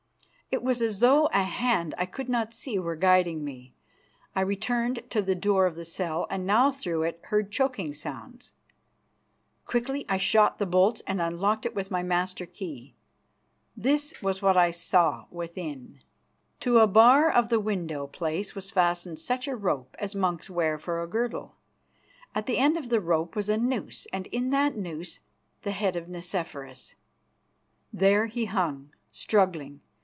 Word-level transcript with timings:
It 0.53 0.63
was 0.63 0.81
as 0.81 0.99
though 0.99 1.27
a 1.27 1.43
hand 1.43 1.95
I 1.97 2.05
could 2.05 2.27
not 2.27 2.53
see 2.53 2.77
were 2.77 2.97
guiding 2.97 3.41
me. 3.41 3.73
I 4.35 4.41
returned 4.41 5.09
to 5.09 5.21
the 5.21 5.33
door 5.33 5.65
of 5.65 5.75
the 5.75 5.85
cell, 5.85 6.27
and 6.29 6.45
now 6.45 6.73
through 6.73 7.03
it 7.03 7.21
heard 7.27 7.53
choking 7.53 7.93
sounds. 7.93 8.51
Quickly 9.65 10.05
I 10.09 10.17
shot 10.17 10.59
the 10.59 10.65
bolts 10.65 11.01
and 11.07 11.21
unlocked 11.21 11.65
it 11.65 11.73
with 11.73 11.89
my 11.89 12.03
master 12.03 12.45
key. 12.45 12.95
This 13.77 14.13
was 14.21 14.41
what 14.41 14.57
I 14.57 14.71
saw 14.71 15.25
within: 15.31 16.01
To 16.59 16.79
a 16.79 16.85
bar 16.87 17.31
of 17.31 17.47
the 17.47 17.61
window 17.61 18.05
place 18.05 18.53
was 18.53 18.71
fastened 18.71 19.19
such 19.19 19.47
a 19.47 19.55
rope 19.55 19.95
as 19.99 20.15
monks 20.15 20.49
wear 20.49 20.77
for 20.77 21.01
a 21.01 21.07
girdle; 21.07 21.55
at 22.35 22.45
the 22.45 22.57
end 22.57 22.75
of 22.75 22.89
the 22.89 22.99
rope 22.99 23.37
was 23.37 23.47
a 23.47 23.55
noose, 23.55 24.05
and 24.11 24.27
in 24.27 24.49
that 24.49 24.75
noose 24.75 25.19
the 25.61 25.71
head 25.71 25.95
of 25.95 26.09
Nicephorus. 26.09 26.95
There 27.93 28.25
he 28.25 28.47
hung, 28.47 28.91
struggling. 29.13 29.79